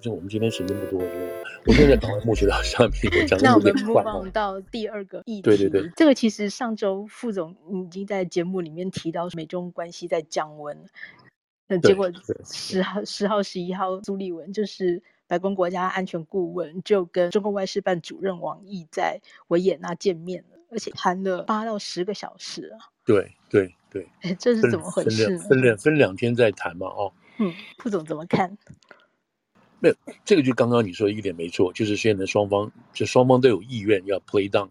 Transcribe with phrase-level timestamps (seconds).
[0.00, 1.02] 就我们今天时间不多，
[1.66, 3.38] 我现在赶快默写到下面。
[3.42, 5.42] 那我们播放到第二个议题。
[5.42, 10.86] 对对对，这个其实上周副总已经在节目里面提到美中关系在降温，
[11.68, 12.10] 那结果
[12.44, 22.88] 十号、十号、十一号，朱立文就是白宫国家安全顾问，就跟中共外事办主任王毅在维也纳见面了，而且谈了八到十个小时啊。
[23.04, 25.38] 对对对，哎，这是怎么回事？
[25.40, 27.12] 分两分两天再谈嘛，哦。
[27.42, 28.56] 嗯，副总怎么看？
[29.82, 29.94] 没有，
[30.24, 34.68] 这个就刚刚你说的一点没错，就是现在双方就双方都有意愿要 play down，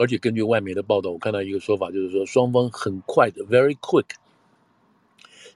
[0.00, 4.06] 而且根据外媒的报道，我看到一个说法，就是说双方很快的 very quick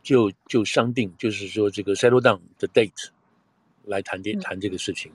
[0.03, 3.09] 就就商定，就是说这个 settle down 的 date
[3.85, 5.11] 来谈这谈这个事情，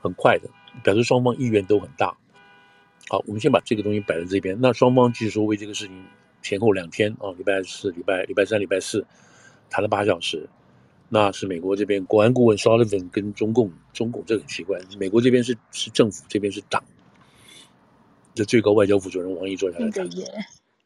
[0.00, 0.50] 很快的，
[0.82, 2.16] 表示双方意愿都很大。
[3.08, 4.58] 好，我们先把这个东西摆在这边。
[4.60, 6.04] 那双方据说为这个事情
[6.42, 9.06] 前后两天啊，礼拜四、礼拜礼拜三、礼拜四
[9.70, 10.48] 谈了八小时。
[11.14, 16.82] 那是美国这边国安顾问 Sullivan 跟中共，中共这很奇怪，美国这边是是政府，这边是党，
[18.34, 20.10] 这最高外交负责人王毅坐下来谈，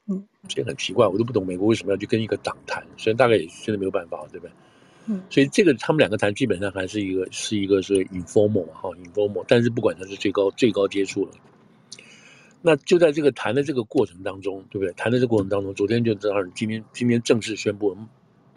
[0.06, 4.53] 嗯，这很奇怪，我都不懂美国为什么要去跟一个党谈，虽然大概也现在没有办法，对不对？
[5.06, 11.33] 嗯，所以这个他们两个谈基本上还是一个是一个是 informal 嘛哈 informal，但是不管他是最高最高接触了，
[12.61, 14.93] 那就在这个谈的这个过程当中，对不对？
[14.93, 17.97] 谈的这个过程当中，昨天就正好今天今天正式宣布。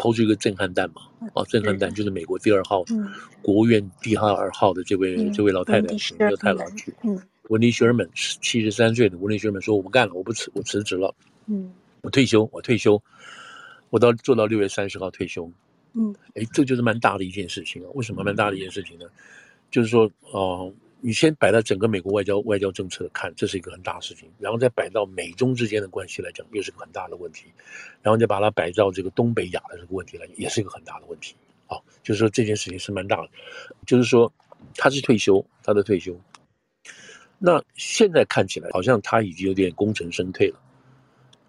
[0.02, 1.03] 抛出一个震撼弹嘛？
[1.35, 3.07] 啊，震撼弹就是美国第二号，嗯、
[3.39, 6.91] 国务院第二号的这位、嗯、这位老太太，没有太老去。
[7.03, 11.13] 嗯，温迪·学尔曼七十三岁的温迪·学尔曼说：“我不干了，我不辞，我辞职了。
[11.45, 11.71] 嗯，
[12.02, 12.99] 我退休，我退休，
[13.91, 15.47] 我到做到六月三十号退休。
[15.93, 17.89] 嗯，哎，这就是蛮大的一件事情啊。
[17.93, 19.05] 为什么蛮大的一件事情呢？
[19.69, 27.47] 就是说，哦、呃。”你先摆到整个美国外交外交政策看，这是一个很大的事情，然后再摆到美中之间的关系来讲，又是个很大的问题，
[28.03, 31.35] 然后再把它摆到这个东北亚的这个问题来，也是一个很大的问题。
[31.66, 33.30] 好，就是说这件事情是蛮大的，
[33.87, 34.31] 就是说
[34.76, 36.15] 他是退休，他的退休，
[37.39, 40.59] 那现在看起来好像他已经有点功成身退了，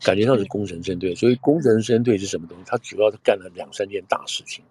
[0.01, 1.15] 感觉上是功成身退。
[1.15, 2.65] 所以功成身退是什么东西？
[2.65, 4.65] 他主要是干了两三件大事情。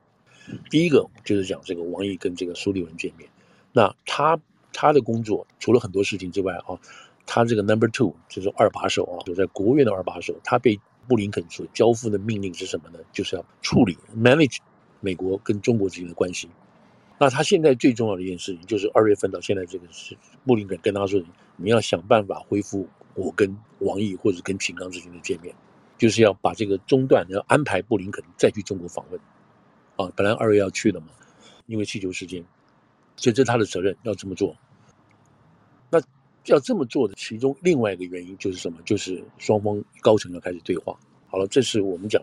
[0.72, 3.30] 第一个就是讲这个王毅跟这个苏利文见面，
[3.72, 4.40] 那他。
[4.74, 6.80] 他的工作除了很多事情之外啊，
[7.26, 10.34] 他这个 number two 就是二把手啊，就在国务院的二把手。
[10.44, 13.00] 他被布林肯所交付的命令是什么呢？
[13.12, 14.58] 就是要处理 manage
[15.00, 16.50] 美国跟中国之间的关系。
[17.20, 21.22] 那他现在最重要的一件事情就是二月份到现在这个是布林肯跟他说，
[21.56, 25.54] 你要想办法恢复我跟王毅或者跟秦刚之间的见面，
[25.98, 29.20] 就是要把这个中断，要安排布林肯再去中国访问。
[29.98, 31.08] 啊，本来二月要去的嘛，
[31.68, 32.44] 因为气球事件。
[33.22, 34.58] 所以这是他的责任，要这么做。
[35.92, 36.02] 那
[36.46, 38.80] 要这么做的其中另外一个原因就是什么？
[38.84, 41.00] 就是双方高层要开始对话。
[41.28, 42.20] 好了，这是我们讲。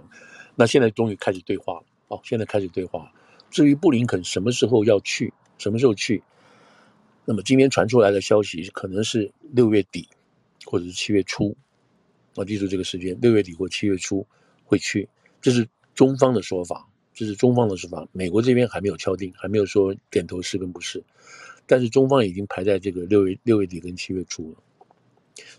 [0.57, 1.85] 那现在终于开始对话了。
[2.09, 3.13] 好，现在开始对话。
[3.49, 6.21] 至于布林肯什么时候要去，什么时候去？
[7.25, 10.09] 那么今天传出来的消息可能是六月底，
[10.65, 11.57] 或者是七月初。
[12.35, 14.27] 我记住这个时间，六月底或七月初
[14.65, 15.09] 会去。
[15.41, 16.88] 这是中方的说法。
[17.19, 21.03] 这是中方的说法，美国这边还没有敲定，还没有说点头是跟不是，
[21.67, 24.57] 但是中方已经排在这个六月六月底跟七月初了。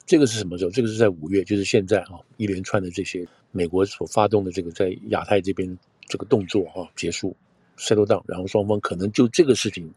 [0.06, 0.72] 这个是什么时候？
[0.72, 5.78] 这个是在五月，就是现在啊，一连串的这些美国所发动的这个在亚太这边
[6.08, 7.36] 这个动作啊结束
[7.78, 9.94] sit down，然后双方可能就这个事情，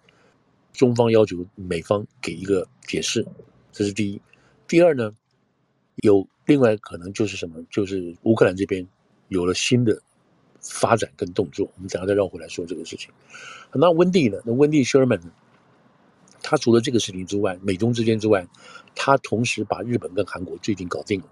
[0.72, 3.24] 中方要求美方给一个解释，
[3.70, 4.20] 这是第一。
[4.66, 5.14] 第二呢，
[6.02, 7.64] 有另外可能就是什么？
[7.70, 8.84] 就是乌克兰这边
[9.28, 10.02] 有了新的。
[10.62, 13.10] 发展跟动作，我们等下再绕回来说这个事情。
[13.72, 14.38] 那温蒂呢？
[14.44, 15.30] 那温蒂·谢尔曼呢？
[16.42, 18.46] 他除了这个事情之外，美中之间之外，
[18.94, 21.26] 他同时把日本跟韩国最近搞定了。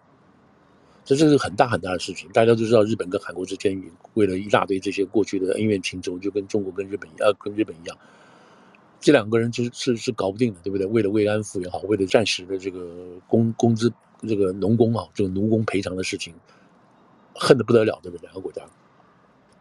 [1.05, 2.29] 这这是很大很大的事情。
[2.31, 3.83] 大家都知道，日本跟韩国之间
[4.15, 7.99] 为了一大堆这些过去的恩怨情仇，就跟中国跟日本一样，跟日本一样，
[9.01, 10.87] 这两个人就是是是搞不定的，对不对？
[10.87, 13.93] 为了慰安妇也好，为了暂时的这个工工资，
[14.29, 16.33] 这个农工啊，这个农工赔偿的事情，
[17.35, 18.29] 恨得不得了，对不对？
[18.29, 18.63] 两个国家。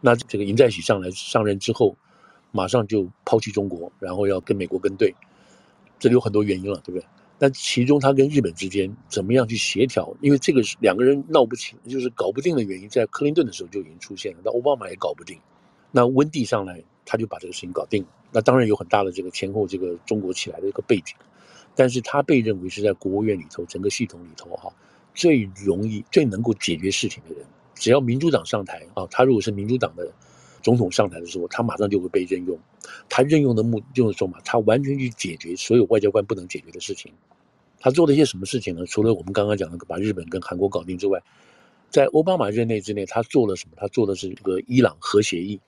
[0.00, 1.96] 那这个尹在喜上来上任之后，
[2.52, 5.14] 马上就抛弃中国，然后要跟美国跟对，
[5.98, 7.06] 这里有很多原因了，对不对？
[7.38, 10.14] 但其中他跟日本之间怎么样去协调？
[10.20, 15.38] 因为这个是两个人闹不清，就是搞不定的原因，在克林顿的时候就已经出现了，那奥巴马也搞不定。
[15.90, 18.08] 那温蒂上来，他就把这个事情搞定了。
[18.30, 21.16] 那当然有很大的这个前后这个中国起来的一个背景，
[21.74, 24.70] 但是他被认为是在国务院里头整个系统里头哈
[25.14, 27.44] 最容易、最能够解决事情的人。
[27.80, 30.12] 只要民主党上台啊，他如果是民主党的
[30.62, 32.58] 总统上台的时候，他马上就会被任用。
[33.08, 37.10] 他任用的目就是说嘛，他完全去解决所有外交官不能解决的事情。
[37.80, 38.84] 他做了一些什么事情呢？
[38.84, 41.22] 除了我们刚刚讲的把日本跟韩国搞定之外，
[41.88, 43.72] 在奥巴马任内之内，他做了什么？
[43.78, 45.58] 他做的是这个伊朗核协议，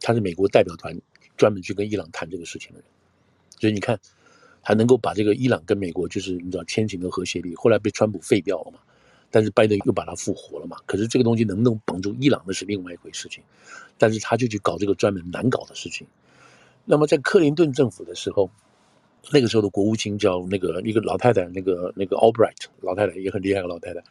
[0.00, 0.98] 他是美国代表团
[1.36, 2.84] 专门去跟伊朗谈这个事情的人。
[3.60, 4.00] 所以你看，
[4.62, 8.78] 还能够把这个伊朗跟美国就是你知道签订的核协议，后来被川普废掉了嘛，
[9.30, 10.76] 但是拜登又把它复活了嘛。
[10.86, 13.42] 可是这个东西能不能绑住伊朗，那是另外一回事情。
[13.96, 16.06] 但是他就去搞这个专门难搞的事情。
[16.84, 18.50] 那么在克林顿政府的时候，
[19.32, 24.02] 那个时候的国务卿叫那个一个老太太，那个那个 Albright 老太太也很厉害的老太太。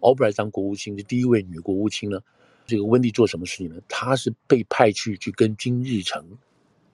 [0.00, 2.20] Albright 当国务卿是第一位女国务卿呢。
[2.68, 3.80] 这个温蒂做什么事情呢？
[3.88, 6.20] 她是被派去去跟金日成，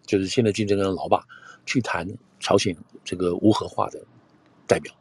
[0.04, 1.24] 就是现在金正恩的老爸，
[1.64, 2.06] 去谈
[2.38, 3.98] 朝鲜这个无核化的
[4.66, 4.92] 代表。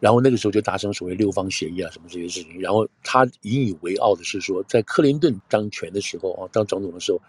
[0.00, 2.58] 然后那个时候就达成所谓六方协议啊，什么这些事情。
[2.58, 7.20] 然后他引以为傲的是说，在克林顿当权的时候啊，当总统的时候，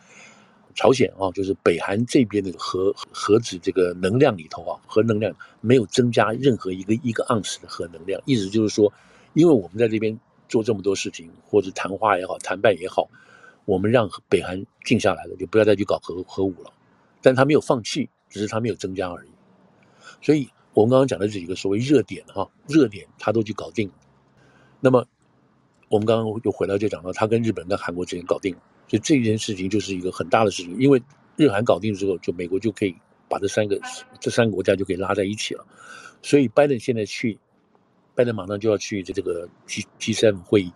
[0.74, 8.94] 朝鲜啊，就是北韩这边的核核子这个能量里头啊，核能量没有增加任何一个一个盎司的核能量，意思就是说，
[9.34, 13.10] 因为我们在这边做这么多事情，或者谈话也好，谈判也好，
[13.66, 16.72] 我们让北韩静下来了，就不要再去搞核核武了。
[17.22, 19.30] 但他没有放弃，只是他没有增加而已。
[20.22, 20.48] 所以。
[20.74, 23.92] 我们刚刚讲的这几个所谓热点哈，热点他都去搞定。
[24.80, 25.06] 那么
[25.90, 30.76] 我们刚刚又回来就讲到，他跟日本、跟韩国之间搞定了，所以这件事情就是一个很大的事情。
[30.80, 31.04] 因为
[31.36, 32.96] 日韩搞定之后，就美国就可以
[33.28, 33.80] 把这三个
[34.20, 35.66] 这三个国家就可以拉在一起了。
[36.22, 37.38] 所以拜登现在去，
[38.16, 40.72] 拜登马上就要去这个 G G 三会议，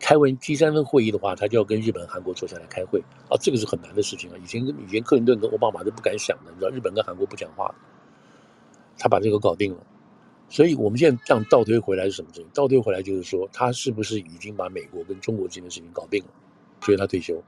[0.00, 4.36] 开完 G7 会议的话，他就要跟日本、韩国坐下来开会啊，这个是很难的事情啊。
[4.42, 7.74] 以前以前克林顿跟奥巴马都不敢想的，你知道，日本跟韩国不讲话的。
[8.98, 9.86] 他把这个搞定了，
[10.48, 12.48] 所以我们现在这样倒推回来是什么事情？
[12.52, 16.30] 倒推回来就是说，他是不是已经把美国跟中国之间的事情搞定了？
[16.80, 17.42] 所以他退休，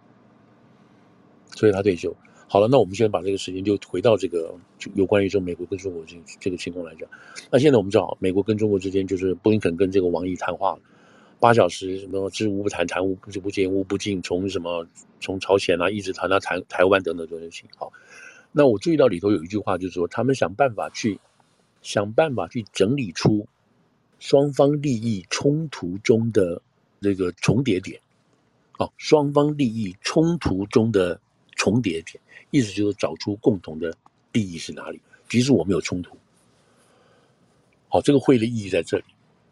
[1.56, 2.14] 所以他退休。
[2.48, 7.08] 好了，那我们现在把这个时间就回到这个就有关于说美国跟中国这这个情况来讲。
[7.50, 10.80] 那现在我们知道，美国跟中国之间就是布林肯跟这个王毅谈话了，
[11.38, 14.84] 八小时，什么知无不谈，谈无不不见无不尽，从什么
[15.20, 17.68] 从朝鲜啊一直谈到台台湾等等这些事情。
[17.76, 17.92] 好，
[18.50, 21.18] 那我注意到里头有一句话，就是说他们想办法去。
[21.82, 23.46] 想办法去整理出
[24.18, 26.60] 双方利益冲突中的
[27.00, 28.00] 这个重叠点，
[28.78, 31.20] 哦，双方利益冲突中的
[31.56, 33.96] 重叠点，意思就是找出共同的
[34.32, 36.16] 利益是哪里，即使我们有冲突。
[37.88, 39.04] 好，这个会的意义在这里。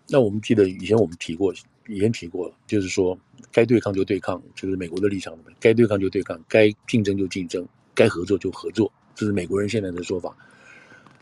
[0.07, 1.53] 那我们记得以前我们提过，
[1.87, 3.19] 以前提过了，就是说
[3.51, 10.37] 该对抗就对抗，就是美国的立场；该对抗就对抗，该竞争就竞争，该合作就合作，这是美国人现在的说法。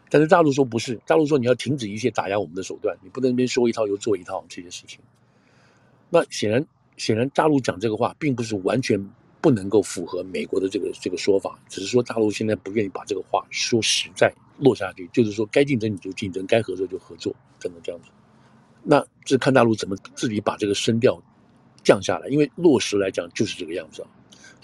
[0.08, 5.00] 但是大陆说不是，大陆说你要停止一切打压我们的手段，你不能那边说一套又做一套这些事情。
[6.08, 6.64] 那显然，
[6.96, 8.98] 显然大陆讲这个话，并不是完全
[9.40, 18.08] 不能够符合美国的这个这个说法，只是说大陆现在不愿意把这个话说实在落下去，就是说该竞争你就竞争，该合作就合作，真的这样子。
[18.84, 21.20] 那这看大陆怎么自己把这个声调
[21.82, 24.08] 降下来，因为落实来讲就是这个样子啊。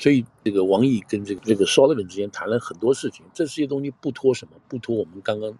[0.03, 4.55] 所以，这个王毅跟这个这个 Sullivan 之间谈了很多事情，这些东西不脱什么？
[4.67, 5.57] 不脱我们刚刚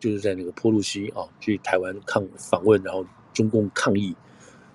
[0.00, 4.12] 就是在那个坡路西啊去台湾抗访问，然后中共抗议，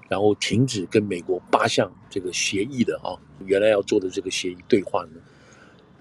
[0.08, 3.12] 然后停止跟美国八项这个协议的啊，
[3.46, 5.20] 原来要做的这个协议对话呢，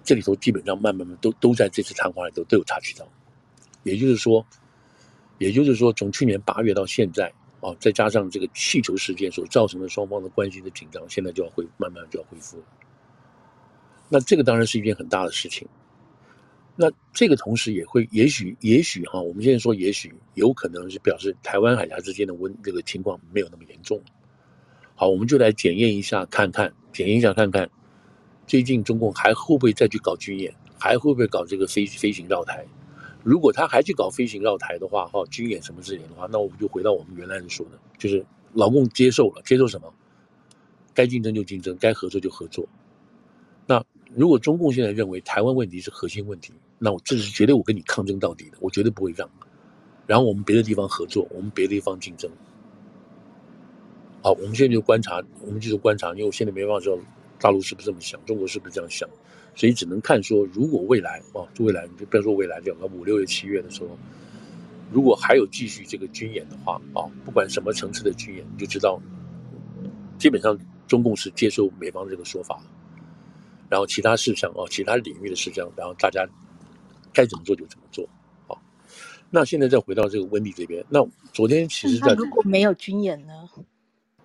[0.04, 3.04] 这里头基本上慢慢慢都都在这次谈话里头都有察觉到。
[3.82, 4.46] 也就是说，
[5.38, 12.64] 也就是说，从去年八月到现在啊，再加上这个气球事件所造成的双方的关系的紧张，现在就要恢慢慢就要恢复了。
[14.08, 15.66] 那这个当然是一件很大的事情。
[16.80, 24.00] 那这个同时也会，也许，也许哈，我们现在说，也许有可能是表示台湾海峡之间的温这个情况没有那么严重。
[24.94, 27.68] 好，我们就来检验一下，看看，检验一下，看看，
[28.46, 32.64] 最近中共还会不会再去搞军演，还会不会搞这个飞飞行绕台？
[33.24, 39.92] 如果他还去搞飞行绕台的话，哈，军演什么之类的话，那我们就回到我们原来说的，就是老共接受了，接受什么？
[40.94, 42.68] 该竞争就竞争，该合作就合作。
[44.14, 49.28] 如果中共现在认为台湾问题是核心问题，那我这是绝对我跟你抗争到底的，我绝对不会让。
[50.06, 52.30] 然后我们别的地方合作，我们别的地方竞争。
[54.22, 56.96] 好，我们现在就观察，我们就是观察，因为我现在没办法知道
[57.38, 59.08] 大陆是不是这么想，中国是不是这样想，
[59.54, 63.98] 所以只能看说，如果未来啊，未来你就不要说未来，两个五六月、七月的时候，
[64.90, 69.00] 如果还有继续这个军演的话啊，不管什么层次的军演，你就知道，
[70.18, 72.58] 基本上中共是接受美方这个说法。
[73.68, 76.26] 然后其他事项哦，其他领域的事项，然后大家
[77.12, 78.08] 该怎么做就怎么做。
[78.46, 78.60] 好，
[79.30, 80.84] 那现在再回到这个温蒂这边。
[80.88, 83.48] 那昨天其实在，在如果没有军演呢？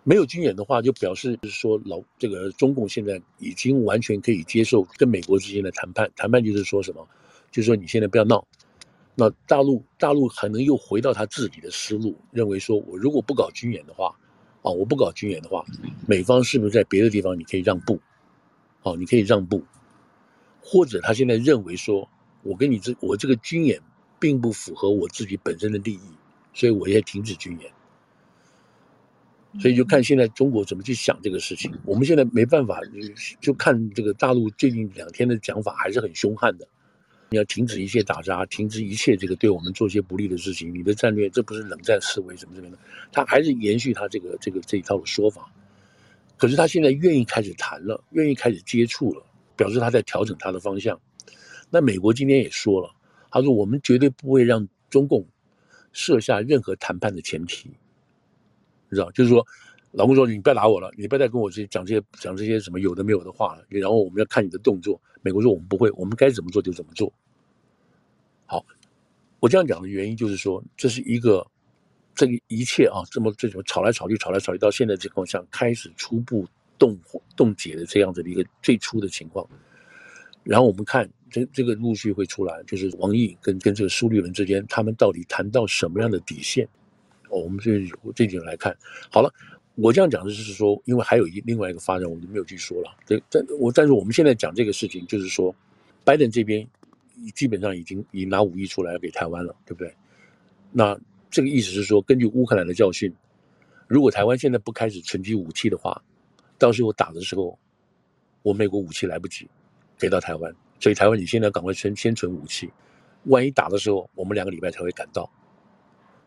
[0.05, 6.11] 没有军演的话，就表示就是说老这个中共现在已经完全可以接受跟美国之间的谈判。
[6.15, 7.07] 谈判就是说什么？
[7.51, 8.45] 就是说你现在不要闹。
[9.15, 14.07] 那大陆大陆还能又回到他自己的思路，认为说我如果不搞军演的话，
[14.61, 15.63] 啊，我不搞军演的话，
[16.07, 17.97] 美方是不是在别的地方你可以让步？
[18.83, 19.63] 哦，你可以让步，
[20.61, 22.07] 或者他现在认为说，
[22.43, 23.81] 我跟你这我这个军演
[24.19, 26.11] 并不符合我自己本身的利益，
[26.53, 27.71] 所以我也停止军演。
[29.59, 31.71] 所以就看现在中国怎么去想这个事情。
[31.85, 32.81] 我们现在没办法，
[33.39, 36.67] 就看这个大陆最近两天的讲法还是很凶悍的。
[37.29, 40.73] 你要停止一切打砸，停止一切这个对我们做些不利的事情。
[40.73, 42.77] 你的战略，这不是冷战思维什么什么的，
[43.11, 45.51] 他还是延续他这个这个这一套的说法。
[46.43, 50.99] 可是他现在愿意开始谈了，愿意开始接触了，表示他在调整他的方向。
[51.69, 52.93] 那美国今天也说了，
[53.31, 55.25] 他说我们绝对不会让中共
[55.93, 57.69] 设下任何谈判的前提，
[58.89, 59.47] 你知道，就是说。
[59.93, 63.63] 老公说：“你不要打我了，你不要再跟我这讲这些讲这些什么有的没有的话了。
[63.69, 67.13] 然后我们要看你的动作。”美国说：“我们不会，我们该怎么做就怎么做。”
[68.47, 68.65] 好，
[69.39, 71.45] 我这样讲的原因就是说，这是一个
[72.15, 76.97] 这个一切啊，这么这种吵来吵去，吵来吵去，到现在这情况下开始初步冻
[77.35, 79.47] 冻结的这样子的一个最初的情况。
[80.43, 86.67] 然后我们看这这个陆续会出来，就是王毅跟跟这个苏立文之间，他们到底谈到什么样的底线？
[87.29, 87.81] 我们这
[88.13, 88.77] 这几来看
[89.09, 89.33] 好了。
[89.75, 92.95] 我这样讲的就是说，因为还有一另外一个发展，我就没有去说了。
[93.07, 95.55] 对，但我但是我们现在讲这个事情，就是说，
[96.03, 96.63] 拜登这边
[97.33, 99.91] 基本上已经已拿五亿出来给台湾了，对不对？
[100.71, 100.95] 那
[101.33, 103.11] 这个意思是说，根据乌克兰的教训，
[103.87, 105.99] 如果台湾现在不开始存积武器的话，
[106.59, 107.57] 到时候打的时候，
[108.43, 109.49] 我美国武器来不及
[109.97, 112.71] 给到台湾，所以台湾你现在赶快存先存武器，
[113.23, 115.27] 万一打的时候，我们两个礼拜才会赶到。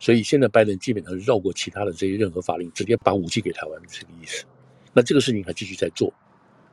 [0.00, 4.44] 所以现在拜登基本上绕过其他的这些任何法令，直接把武器给台湾，这个意思。
[4.92, 6.12] 那这个事情还继续在做，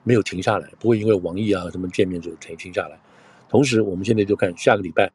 [0.03, 2.99] 没有停下来，不会因为王毅啊什么见面就停停下来。
[3.47, 5.11] 同时，我们现在就看下个礼拜，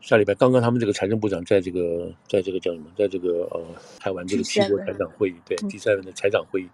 [0.00, 3.60] 下礼拜刚刚他们这个财政部长在这个在这个叫什么，在这个呃
[3.98, 6.68] 台湾这个七国财长会议，对第三轮的财长会议，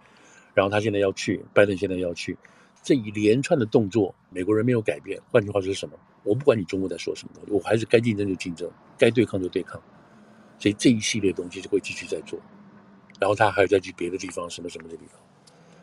[0.53, 2.37] 然后他现在要去，拜登现在要去，
[2.83, 5.19] 这一连串的动作，美国人没有改变。
[5.31, 5.97] 换句话说是什么？
[6.23, 9.81] 我不管你中国在说什么，我还是该竞争就竞争，该对抗就对抗。
[10.57, 12.39] 所以这一系列东西就会继续在做，
[13.19, 15.19] 然后他还要再去别的地方，什么什么的地方，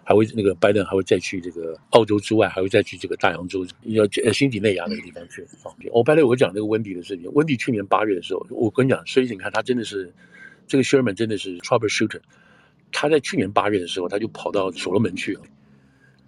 [0.05, 5.47] 还会那个拜登还会再去这个澳洲之外，还会再去这个大洋洲，要呃新几内亚那个地方去。
[5.93, 10.13] 我拜登我讲那个温迪的事情，温迪去年八月的时候，我跟你讲，所以你看他真的是
[10.67, 12.21] 这个 Sherman 真的是 troubleshooter，
[12.91, 15.41] 他在去年八月的时候他就跑到所罗门去了。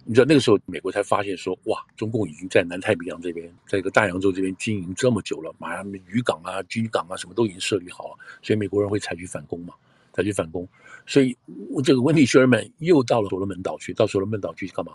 [0.07, 9.73] 你知道那个时候，美国才发现说，哇，中共已经在南太平洋这边，在一个大洋洲这边经营这么久了，马上渔港啊、军港啊，什么都已经设立好了，所以美国人会采取反攻嘛，
[10.15, 10.67] 才去反攻。
[11.05, 11.37] 所以，
[11.83, 14.93] 这个温迪·谢尔曼又到了所罗门岛去，到所罗门岛去干嘛？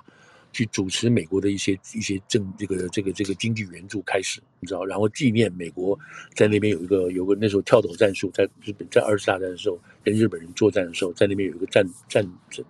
[0.52, 5.96] 去主持美国的一些一些政这个这个这个经济援助开始，你知道，然后纪念美国
[6.34, 12.26] 在那边有一个有个那时候跳岛战术，在日本在二次大战的时候跟日本人作战的时候，在那边有一个战战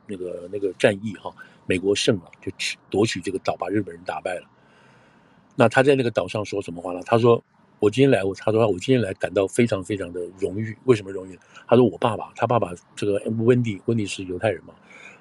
[0.07, 1.35] 那个那个战役哈。
[1.67, 4.51] 美国胜了，就取夺取这个岛，把日本人打败了。
[5.55, 7.01] 那他在那个岛上说什么话呢？
[7.07, 7.43] 他说
[7.81, 10.77] ：“我今天来，我他说我今天来感到非常非常的荣誉。
[10.85, 11.37] 为什么荣誉？
[11.67, 14.75] 他说我爸爸，他爸爸这个温迪，温迪是犹太人嘛。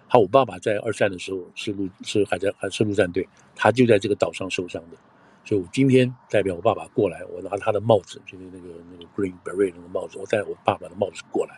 [0.10, 3.26] 他我爸爸在二战的时候是陆是还在还是陆战队，
[3.56, 4.98] 他就在这个岛上受伤的。
[5.46, 11.56] 所以我今天代表我爸爸过来，我拿他的帽子，就是那个那个 Green Beret 那个帽子，我戴我爸爸的帽子过来。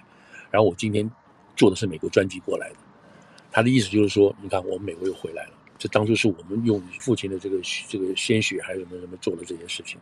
[0.51, 1.09] 然后我今天
[1.55, 2.75] 坐的是美国专机过来的。”
[3.51, 5.53] 他的意思就是说，你看，我们美国又回来了。
[5.77, 7.57] 这当初是我们用父亲的这个
[7.89, 9.99] 这个鲜血，还有什么什么做的这件事情。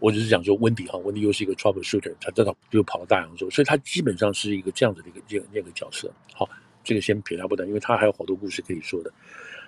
[0.00, 6.10] 我只是讲说，温迪哈，温迪又是一个 troubleshooter，他正好就跑到大洋洲，所以他基本上是一个这样子的一个这个那个角色。
[6.32, 6.48] 好，
[6.84, 9.12] 这个先撇他不谈，因为他还有好多故事可以说的。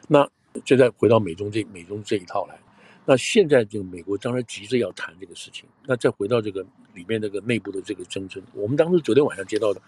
[0.09, 0.29] 那
[0.65, 2.59] 就再回到美中这美中这一套来。
[3.05, 5.65] 那现在这个美国当然急着要谈这个事情。
[5.87, 9.81] 那再回到这个里面这个内部的这个争争，我们当时昨天晚上接到的。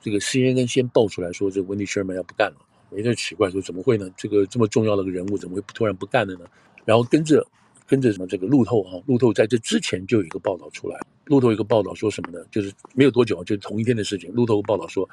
[0.00, 2.56] 这个 CNN 先爆出来说，这温迪·谢尔曼要不干了，
[2.92, 4.08] 有点奇怪，说怎么会呢？
[4.16, 6.44] 这个这么重要的个人物，怎么会突然不干了呢？
[6.84, 7.44] 然后跟着
[7.88, 8.26] 跟着什么？
[8.26, 12.44] 这个路透啊，路透在这之前就有一个报道出来，路透一个报道说什么呢？
[12.50, 15.08] 就是没有多久，就是同一天的事情，路透报道说，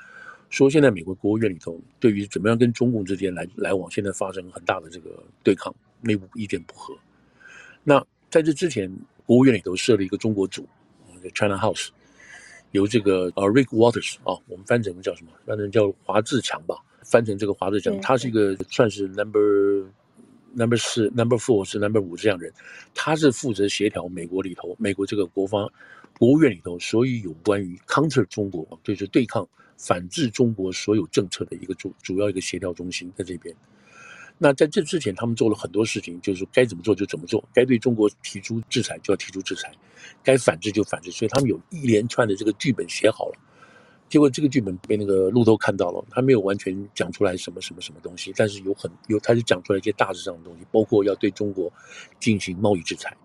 [0.49, 6.93] 说现在美国国务院里头对于怎么样跟中共之间来来往，现在发生很大的这个对抗，内部意见不合。
[7.83, 8.91] 那在这之前，
[9.25, 10.67] 国务院里头设了一个中国组
[11.33, 11.87] ，China House。
[12.71, 15.31] 由这个呃 Rick Waters 啊，我们翻成叫什么？
[15.45, 16.75] 翻成叫华志强吧。
[17.05, 19.85] 翻成这个华志强，他是一个算是 number
[20.55, 22.53] number 四 number four 是 number 五这样的人。
[22.93, 25.71] 他是负责协调美国里头，美国这个国防
[26.17, 29.47] 国务院里头，所以有关于 counter 中国，就是对抗
[29.77, 33.55] 反制中国所有政策的一个主主要一个协调中心在这边。
[34.37, 39.71] 那在这之前，他们做了很多事情，就是该怎么做就怎么做，该对中国提出制裁就要提出制裁，
[40.23, 43.39] 该反制就反制，所以他们有一连串的这个剧本写好了。
[44.07, 51.71] 结果这个剧本被那个路透看到了，他没有完全讲出来什么什么什么东西，但是有很有，他就讲出来一些大致上的东西，包括要对中国
[52.19, 53.17] 进行贸易制裁。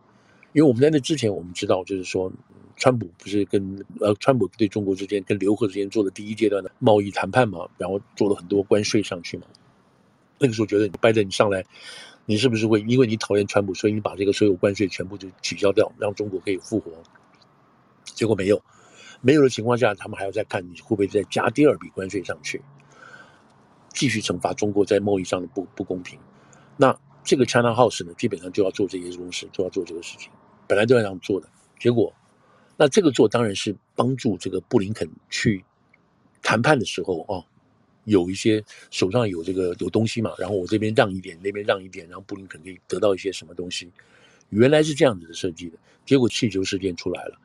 [0.52, 2.32] 因为我们在那之前我们知道，就是说，
[2.76, 9.44] 川普不是跟呃川普对中国之间跟刘鹤之间做的第一阶段的贸易谈判嘛，然后做了很多关税上去嘛。
[10.38, 11.64] 那个时候觉得拜登你上来，
[12.24, 16.90] 你是不是会因为你讨厌川普，所以你把这个所有关税全部就取消掉，让中国可以复活？
[18.04, 18.60] 结果没有。
[19.22, 22.62] 没有的情况下，他们还要再看你会不会再加第二笔关税上去，
[23.92, 26.18] 继续惩罚中国在贸易上的不不公平。
[26.78, 30.30] 那这个 China House 呢，基本上就要做这些东西，就要做这个事情，
[30.66, 31.46] 本来都要这样做的。
[31.78, 32.10] 结果，
[32.78, 35.62] 那这个做当然是帮助这个布林肯去
[36.42, 37.44] 谈判的时候啊，
[38.04, 43.92] 有一些手上有这个有东西嘛，然后我这边让一点，那边让一点，然后布林肯可以得到一些什么东西。
[44.48, 47.38] 原来是这样子的设计的，结果气球事件出来了，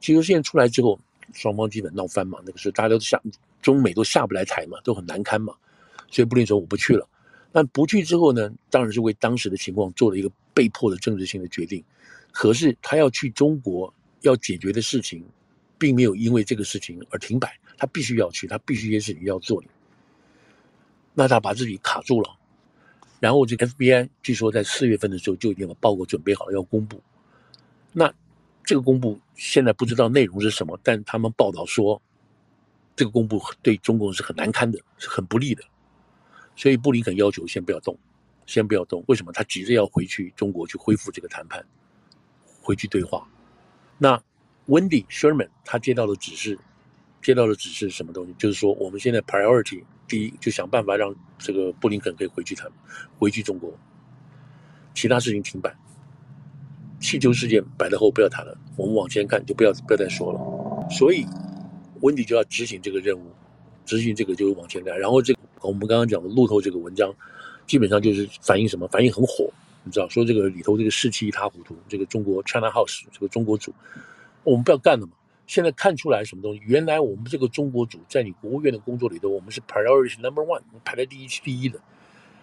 [0.00, 0.98] 气球事件出来之后。
[1.32, 3.20] 双方基本闹翻嘛，那个时候大家都下
[3.60, 5.54] 中美都下不来台嘛，都很难堪嘛，
[6.10, 7.08] 所以布林肯说我不去了。
[7.50, 11.82] 但不去之后呢，当然是为当时的情况做了一个被迫的政治性的决定。
[12.30, 15.24] 可是他要去中国要解决的事情，
[15.78, 19.68] 并没有因为这个事情而停摆，他必须要去，他必须一些事情要做的。
[21.14, 22.36] 那他把自己卡住了，
[23.18, 27.02] 然后这个 FBI 据说在四月份的时候就已经把报告准备好了要公布，
[27.92, 28.14] 那。
[28.68, 31.98] 这个公布现在不知道内容是什么，但他们报道说，
[32.94, 35.64] 这个公布对中国是很难堪的，是很不利的。
[36.54, 37.98] 所以布林肯要求先不要动，
[38.44, 39.02] 先不要动。
[39.08, 39.32] 为什么？
[39.32, 41.64] 他急着要回去中国去恢复这个谈判，
[42.60, 43.26] 回去对话。
[43.96, 44.22] 那
[44.66, 46.58] Wendy Sherman 他接到的指示，
[47.22, 48.34] 接到的指示是什么东西？
[48.34, 52.70] 就是说，我们现在 priority 第一就想办法让这个布林肯可以回去谈，
[53.18, 53.72] 回去中国，
[54.92, 55.74] 其他事情停摆。
[57.00, 60.90] 气球事件摆在后不要谈了，我们往前看就不要不要再说了。
[60.90, 61.24] 所以
[62.00, 63.30] 温迪就要执行这个任务，
[63.84, 64.98] 执行这个就是往前看。
[64.98, 67.14] 然后这个我们刚刚讲的路透这个文章，
[67.66, 68.88] 基本上就是反映什么？
[68.88, 69.50] 反映很火，
[69.84, 70.08] 你知道？
[70.08, 73.72] 说这个里头这个士气一塌糊涂，这个中国 China House 这个中国组，
[74.44, 75.12] 我们不要干了嘛。
[75.46, 76.60] 现在看出来什么东西？
[76.64, 81.78] 原来我们这个中国组在你国务院的工作里头，我们是 priority number one，排在第一第一的。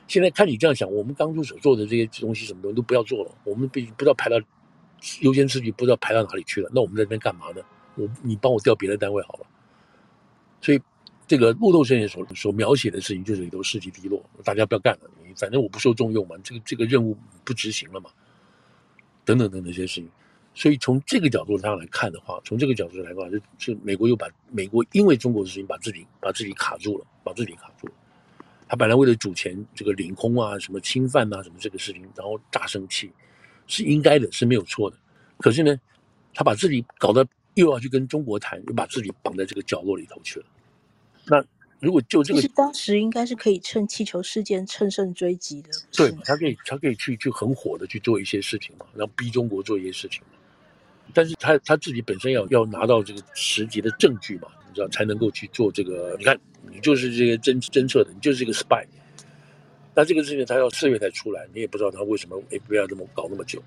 [0.08, 3.32] 现在看你这样想，我们当初所做的这些东西，什么东西都不要做了。
[3.44, 4.40] 我们被不知道排到
[5.22, 6.70] 优先次序，不知道排到哪里去了。
[6.74, 7.62] 那我们在这边干嘛呢？
[7.96, 9.48] 我你帮我调别的单位好了。
[10.62, 10.80] 所以
[11.28, 15.10] 这个路透社所所描写的事情，就是里头士气低落，大家不要干了。
[15.38, 18.10] 反正我不受重用嘛，这个这个任务不执行了嘛，
[19.24, 20.10] 等等等等这些事情。
[20.54, 27.94] 所以从这个角度上来看的话，从这个角度来看，就是美国又把美国因为中国的事情把自己把自己卡住了，把自己卡住了。
[28.68, 33.12] 他本来为了主权这个领空啊，什么侵犯啊，什么这个事情，然后大生气，
[33.68, 34.98] 是应该的，是没有错的。
[35.38, 35.80] 可是呢，
[36.34, 40.46] 他把自己搞得又要去跟中国谈，又把自己绑在这个角落里头去了。
[41.28, 41.44] 那
[41.80, 45.70] 如果就这个，其实当时应该是可以趁气球事件乘胜追击的。
[45.92, 50.22] 对，他可以，他可以去去很火的去做一些事情嘛，然后逼中国做一些事情。
[51.14, 56.16] 但是他他自己本身要要拿到这个实际的证据嘛，你知道才能够去做这个。
[56.20, 56.40] 你看。
[56.68, 58.84] 你就是这些侦侦测的，你就是一个 spy。
[59.94, 63.62] 那这个事情他要四月才出来，你也不知道他为什么 FBI 这么搞那么久。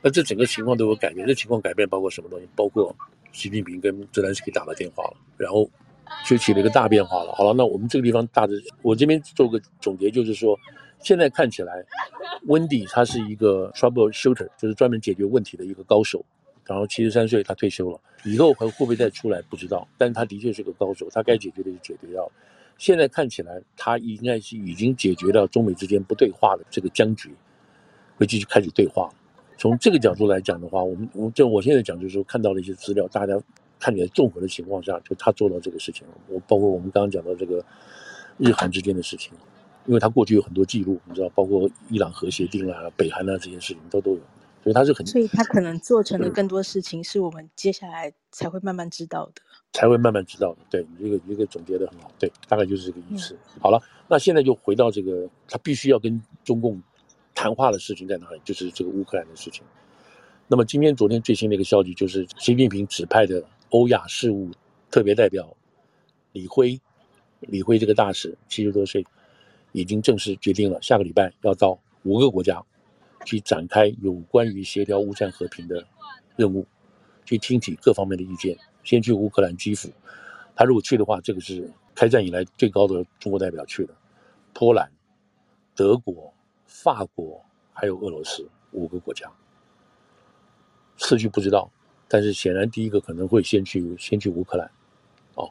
[0.00, 2.48] 那这整个情况都有改变，这情况改变包括什么东西？
[2.54, 2.94] 包括
[3.32, 5.68] 习近平跟泽连斯基打了电话了，然后
[6.24, 7.32] 就起了一个大变化了。
[7.32, 10.56] 好了，那我们这个地方大致，我这边做个总结，就是说，
[11.00, 11.84] 现在看起来，
[12.46, 16.24] 温迪他是一个 troubleshooter，就是专门解决问题的一个高手。
[16.64, 22.32] 然后七十三岁，他退休了，以后还会不会再出来不知道，但他的确是个高手，他该解决的就解决掉了。
[22.78, 27.34] 现在看起来，他应该是已经解决了中美之间不对话的这个僵局，
[28.16, 29.10] 会继续开始对话。
[29.58, 33.38] 从这个角度来讲的话，我们我这我现在讲就是说看到了一些资料，大家
[33.78, 36.04] 看起来综合的情况下，就他做到这个事情。
[36.28, 37.64] 我包括我们刚刚讲到这个
[38.38, 39.32] 日韩之间的事情，
[39.86, 44.20] 因为他过去有很多记录，你知道，包括伊朗核协定啊、北韩啊这些事情都都有。
[44.62, 50.58] 所以他是很，所以他可能做成的更多事情，是我们接下来才会慢慢知道的，才会慢慢知道的。
[50.70, 53.34] 对，你这个你这个总结的很好，对，大概就是这个意思。
[53.34, 56.80] 嗯、好了，那现在就回到这个他必须要跟中共
[57.34, 58.40] 谈话的事情在哪里？
[58.44, 59.64] 就是这个乌克兰的事情。
[60.46, 64.50] 那么今天、昨天最新的一个消息就是，习近平指派的欧亚事务
[64.90, 65.56] 特别代表
[66.30, 66.80] 李辉，
[67.40, 69.04] 李辉这个大使七十多岁，
[69.72, 72.62] 已经正式决定了，下个礼拜要到五个国家。
[73.24, 75.84] 去展开有关于协调乌战和平的
[76.36, 76.66] 任务，
[77.24, 78.56] 去听取各方面的意见。
[78.84, 79.92] 先去乌克兰基辅，
[80.56, 83.94] 他如果去的话，这个是开战以来最高的中国代表去的。
[84.52, 84.90] 波兰、
[85.74, 86.34] 德国、
[86.66, 87.40] 法国
[87.72, 89.30] 还有俄罗斯五个国家，
[90.96, 91.70] 次序不知道，
[92.08, 94.70] 但是显然第一个可能会先去先去乌克兰。
[95.36, 95.48] 哦，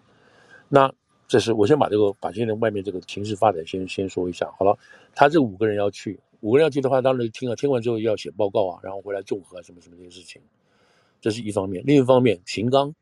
[0.67, 0.93] 那
[1.27, 4.51] 这是我先把这个把现在外面这个情势发展先先说一下。
[4.59, 4.77] 好了，
[5.15, 10.41] 他这五个人要去，五个人要去的话，当然听了听完之后要写报告啊，然后回来综合什么什么这些事情，
[11.21, 11.83] 这是一方面。
[11.85, 12.93] 另一方面，秦刚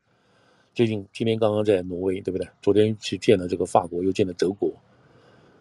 [0.74, 2.46] 最近今天刚刚在挪威，对不对？
[2.62, 4.72] 昨天去见了这个法国，又见了德国。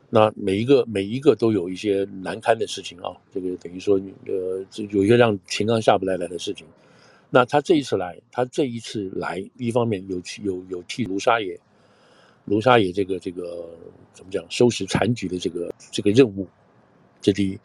[0.09, 6.65] 那每一个每一个都有一些难堪的事情啊，这个等于说呃，有一些让秦刚下不来台的事情。
[7.29, 11.59] 那他这一次来，他这一次来，一方面有有有替卢沙野，
[12.45, 13.69] 卢沙野这个这个
[14.13, 16.47] 怎么讲，收拾残局的这个这个任务，
[17.21, 17.59] 这第一，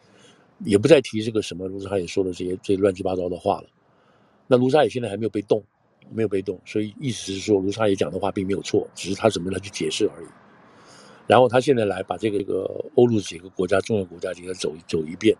[0.63, 3.69] 也不再提这个什么卢沙野说的这些这乱七八糟的话了。
[4.47, 5.63] 那卢沙野现在还没有被动，
[6.11, 10.27] 没有被动，所以意思是说卢沙野讲的话并没有错，只是他怎么来去解释而已。
[11.27, 12.63] 然后他现在来把这个这个
[12.95, 15.35] 欧陆几个国家重要国家给他走走一遍，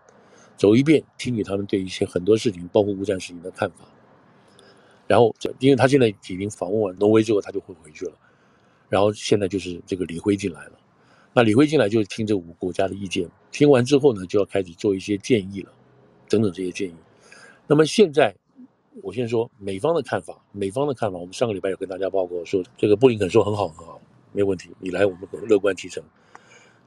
[0.57, 3.85] 走一遍，听取他们对一些很多事情，包括乌战事情的看法。
[5.07, 8.13] 然后，因为他现在已经访问完挪威之后，他就会回去了。
[8.89, 10.79] 然后现在就是这个李辉进来了，
[11.37, 15.71] 那李辉进来就听这五国家的意见，听完之后呢，就要开始做一些建议了，
[16.29, 16.95] 等等这些建议。
[17.67, 18.33] 那么现在，
[19.03, 23.99] 我先说美方的看法，美方的看法，我们上个礼拜有跟大家报告说，这个布林肯说很好很好，
[24.31, 26.01] 没问题，你来我们乐观其成。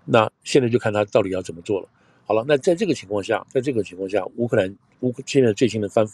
[0.06, 1.88] 那现在就看他到底要怎么做了。
[2.28, 6.06] 好了，那在这个情况下，在这个情况下，乌克兰乌现在最新的翻，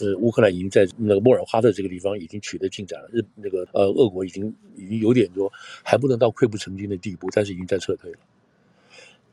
[0.00, 3.10] 呃，乌克兰已经在那个莫尔哈特这个地方已经取得进展了。
[3.12, 5.52] 日那个呃，俄国已经已经有点说
[5.84, 8.18] 还不能到溃不成军的地步，但是已经在撤退了。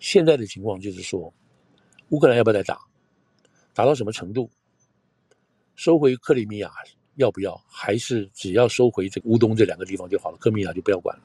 [0.02, 1.34] 现在的情况就是说，
[2.10, 2.80] 乌克兰要不要再打？
[3.74, 4.50] 打到什么程度？
[5.78, 6.70] 收回克里米亚
[7.16, 7.56] 要不要？
[7.66, 10.38] 还是只要收回这个乌东这两个地方就好了？
[10.38, 11.24] 克里米亚就不要管了？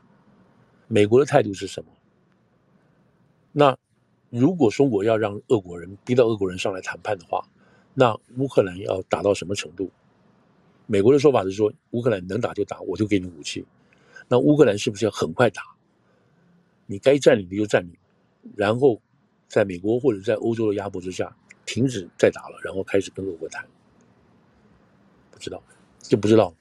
[0.87, 1.91] 美国的态度是什么？
[3.51, 3.77] 那？
[4.31, 7.45] 如果中国要让俄国人逼到俄国人上来谈判的话，
[7.93, 9.91] 那乌克兰要打到什么程度？
[10.87, 13.65] 美国的说法是说，乌克兰能打就打，我就给你武器。
[14.29, 15.63] 那乌克兰是不是要很快打？
[16.87, 17.93] 你该占领的就占领，
[18.57, 19.01] 然后
[19.49, 23.65] 在美国或者在欧洲的压迫之下停止再打了，然后开始跟俄国谈？
[25.31, 25.63] 不知道，
[26.01, 26.55] 就不知道。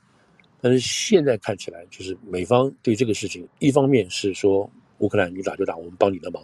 [0.61, 6.43] 但是现在看起来，就是美方对这个事情，一方面是说乌克兰你打就打，我们帮你的忙。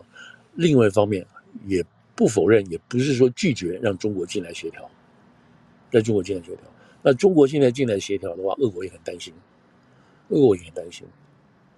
[0.56, 1.26] 另外一方面，
[1.66, 1.84] 也
[2.16, 4.90] 不否认，也不是说拒绝让中国进来协调，
[5.92, 6.64] 让中国进来协调。
[7.04, 9.34] 那中国现在进来协调的话，俄国也很担心，
[10.30, 11.06] 俄国也很担心，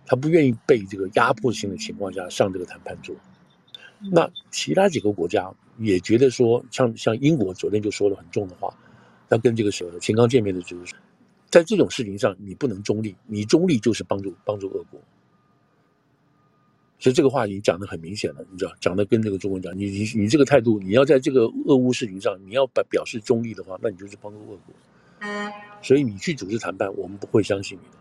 [0.05, 3.15] 他不愿意被这个压迫性的情况下上这个谈判桌。
[4.11, 8.73] 那其他几个国家也觉得说，像像英国昨天就说了很重的话，
[9.27, 10.95] 他跟这个时候秦刚见面的就是，
[11.49, 15.01] 在这种事情上你不能中立，你中立就是帮助帮助俄国。
[17.07, 24.75] 所以这个话已经讲得很明显了，你知道，讲的跟这个中国讲，你你你这个态度，你要在这个俄乌事情上，你要表表示中立的话，那你就是帮助俄国。
[25.81, 27.97] 所以你去组织谈判，我们不会相信你的。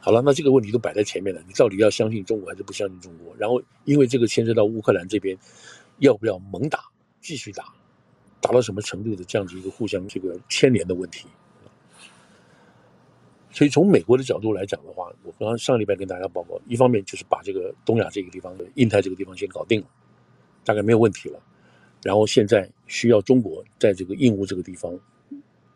[0.00, 3.36] 好了，那这个问题都摆在前面了，你到底要相信中国还是不相信中国？
[3.36, 5.36] 然后因为这个牵涉到乌克兰这边
[5.98, 6.84] 要不要猛打，
[7.20, 7.64] 继续打，
[8.40, 11.26] 打到什么程度的这样子一个互相这个牵连的问题。
[13.54, 19.86] 所以从美国的角度来讲的话，我刚刚上礼拜跟大家报告，一方面就是把这个东亚这个地方的印太这个地方先搞定了，
[20.64, 21.40] 大概没有问题了。
[22.02, 24.92] 然后现在需要中国在这个印乌这个地方，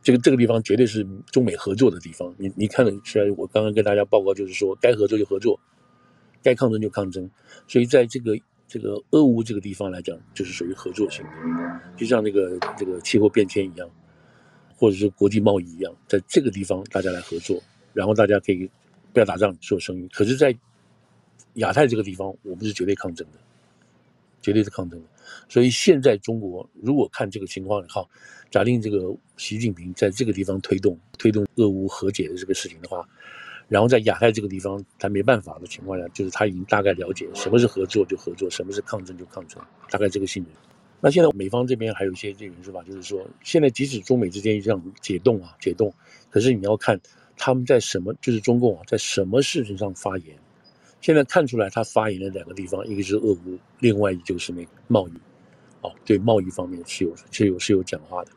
[0.02, 2.34] 这个这个地方绝对是中美合作的地方。
[2.36, 5.60] 你你看得出来我刚刚跟大家报告就是说该合作就合作，
[6.42, 7.30] 该抗争就抗争。
[7.68, 8.36] 所以在这个
[8.66, 13.88] 这个俄乌这个地方来讲，就是属于合作型的，就像那个这个气候变迁一样。
[14.78, 17.60] 或者是国际贸易一样，在这个地方大家来合作，
[17.92, 18.70] 然后大家可以
[19.12, 20.06] 不要打仗做生意。
[20.12, 20.56] 可是，在
[21.54, 23.38] 亚太这个地方，我们是绝对抗争的，
[24.40, 25.06] 绝对是抗争的。
[25.48, 28.08] 所以现在中国如果看这个情况好，
[28.50, 33.06] 假定这个习近平在这个地方推动推动俄乌和解的这个事情的话，
[33.66, 39.60] 然后在亚太这个地方他没办法的情况下，就是他已经大概了解什么是合作就合作，什么是抗争就抗争，
[39.90, 40.50] 大概这个性质。
[41.00, 45.92] 那现在美方这边还有一些这种说法，就是说，现在即使中美之间这样解冻啊，解冻，
[46.28, 47.00] 可是你要看
[47.36, 50.36] 他们在什么，就是中共啊，在什么事情上发言。
[51.00, 55.12] 现在看出来，他发言的两个地方，一个是俄乌，另外一就是那个贸易，
[55.82, 58.32] 哦，对贸易方面是有是有是有讲话的。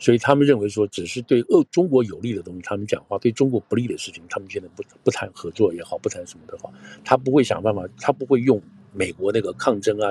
[0.00, 6.68] 所以他们认为说，只是对俄中国有利的东西，他们讲话；对中国不利的事情，他们现在不不谈合作也好，不谈什么的话，
[7.04, 8.60] 他不会想办法，他不会用。
[8.94, 10.10] 美国那个抗争啊、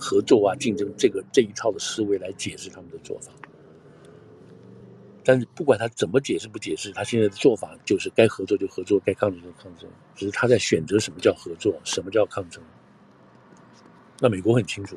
[0.00, 3.30] 合作啊、竞争这个这一套的思维来解释他们的做法，
[5.22, 12.62] 但是不管他怎么解释不解释，他现在的做法就是该合作就合作，该抗争就抗争，只是他在选择什么叫合作，什么叫抗争。
[14.18, 14.96] 那美国很清楚。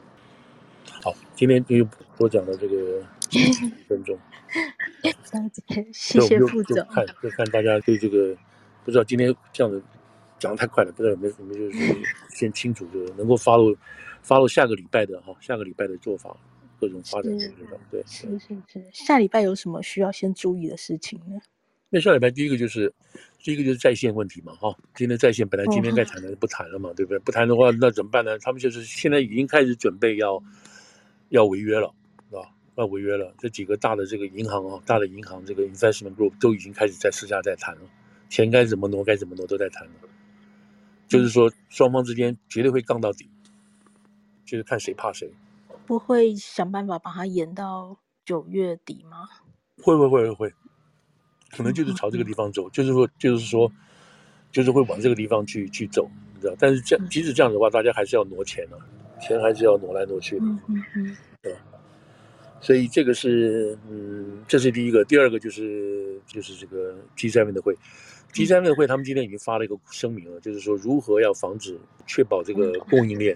[1.04, 3.40] 好，今天就多讲了这个几
[3.88, 4.18] 分钟。
[5.92, 6.78] 谢谢副总。
[6.78, 8.36] 就看就看大家对这个
[8.84, 9.84] 不知道今天这样子
[10.46, 11.96] 讲的太快了，不知道有没有有没有就是
[12.30, 13.76] 先清楚，就是能够 follow
[14.24, 16.38] follow 下个礼拜的哈，下个礼拜的做法，
[16.80, 18.04] 各种发展的这种对。
[18.06, 21.42] 是是是，下礼拜有什么需要先注意的事情呢？
[21.90, 22.94] 那下礼拜第一个就是，
[23.40, 27.18] 第一个就是在线问题嘛，哈，今天在线本来今天该谈的就不谈了嘛，对不对？
[27.20, 28.38] 不谈的话，那怎么办呢？
[28.38, 30.44] 他们就是现在已经开始准备要
[31.30, 31.92] 要违约了，
[32.30, 32.52] 是吧？
[32.76, 37.82] 要违约了，这几个大的这个银行啊，大的银行这个 investment group 都已经开始在私下在谈了，
[38.30, 39.94] 钱该怎么挪该怎么挪都在谈了，
[41.08, 43.30] 就是说双方之间绝对会杠到底，
[44.46, 45.32] 就是看谁怕谁。
[45.86, 49.28] 不会想办法把它延到九月底吗？
[49.84, 50.54] 会会会会会。
[51.52, 53.72] 可能就是朝这个地方走，就是说，就是说，
[54.52, 56.56] 就是会往这个地方去去走，你知道？
[56.60, 58.76] 但是这样，即使这样的话，大家还是要挪钱啊，
[59.22, 61.56] 钱还是要挪来挪去的，嗯嗯，对。
[62.60, 67.78] 所以这个是，嗯，这是第一个，第二个就是就是这个 G7 的会
[68.36, 73.36] ，G7 的会，他们今天已经发了一个声明了，就是说如何要防止确保这个供应链，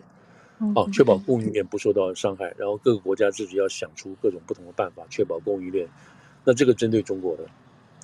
[0.76, 5.88] 哦，确保供应链不受到伤害，然后各个国家自己要想出各种不同的办法确保供应链，
[6.44, 7.46] 那这个针对中国的。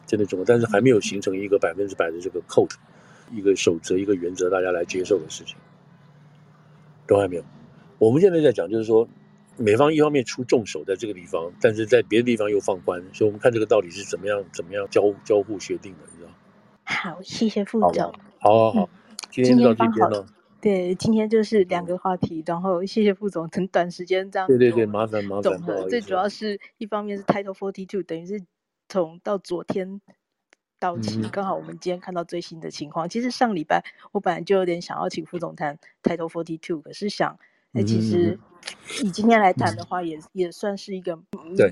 [0.07, 2.75] 针对中国，但是还没有形成一个百分之百的这个 code，
[3.31, 5.57] 一个守则，一个原则，大家来接受的事情，
[7.07, 7.43] 都还没有。
[7.97, 9.09] 我们现在在讲，就是说，
[9.57, 15.99] 美方一方面出重手在这个地方，但是在别的地方又放宽，所以我们看这个到底是怎么样，怎么样交交互协定的？
[16.85, 18.13] 好，谢谢副总。
[18.39, 18.87] 好好好，嗯、
[19.29, 20.25] 今天就到这边了。
[20.61, 24.47] 对，今天就是两个话题，然后谢谢副总，很短时间这样。
[24.47, 25.59] 对对对，麻烦麻烦。
[25.89, 28.41] 最主要是一方面是 Title Forty Two，等于是。
[28.87, 29.99] 从到昨天
[30.79, 33.07] 到期，刚好我们今天看到最新的情况。
[33.07, 37.39] 嗯、其实上礼拜我本来就有点想要请副总谈 Title Forty Two，可是想，
[37.75, 38.39] 哎，其实
[39.03, 41.19] 以今天来谈的话也，也、嗯、也算是一个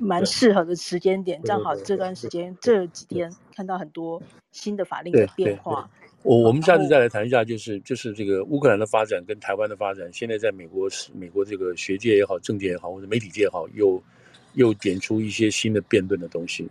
[0.02, 1.42] 蛮适合的时间点。
[1.44, 5.90] 正好这段时间这几天看到很多新的法令的变化。
[6.24, 14.02] 我我们下次再来谈一下，就是就是这个乌克兰的发展跟台湾的发展，现在在美国是美国这个学界也好，政界也好，或者媒体界也好，又
[14.54, 16.70] 又点出一些新的辩论的东西。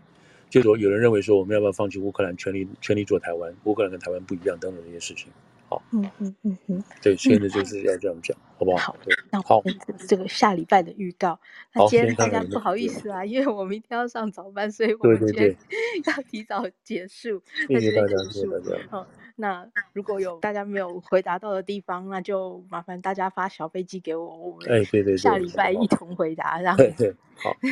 [0.49, 3.55] 就说有人认为说，我们要不要放弃乌克兰，全力全力做台湾？
[3.65, 5.29] 乌克兰跟台湾不一样，等等这些事情。
[5.73, 8.93] 好，嗯嗯嗯嗯，对，现在就是要这样讲，好不好？
[8.93, 8.97] 好，
[9.31, 9.63] 那好，
[10.07, 11.39] 这个下礼拜的预告。
[11.73, 15.57] 那今天大家不好意思啊，因为我明天要上早班，所以我们今天
[16.05, 17.43] 要提早结束。
[17.69, 18.77] 谢谢大家，谢谢大家。
[18.91, 19.07] 好，
[19.37, 26.79] 那如果有大家没有回答到的地方，那就麻烦大家发小飞机给我，我们哎，对对，下礼拜一同回答，然后。
[26.79, 27.57] 对对，好。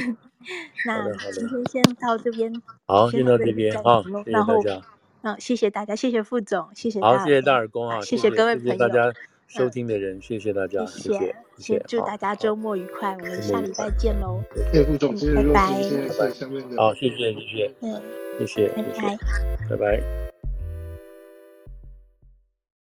[0.86, 2.50] 那今天先到这边，
[2.86, 4.54] 好，先到这边啊，然后，
[5.22, 9.12] 嗯，谢谢大家，谢谢副总，谢谢，好，谢谢大耳公啊，谢谢各位朋友，大家
[9.46, 11.18] 收听的人，谢谢大家，谢谢，
[11.56, 15.60] 谢谢，祝大家周末愉快，我们下礼拜见喽，谢谢副总，拜拜，
[16.76, 18.02] 好，谢谢谢谢，嗯，
[18.38, 19.18] 谢谢，拜拜，
[19.70, 20.29] 拜拜。